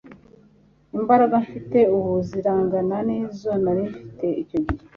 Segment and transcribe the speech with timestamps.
[0.97, 4.79] imbaraga mfite ubu zirangana n'izo nari mfite icyo gihe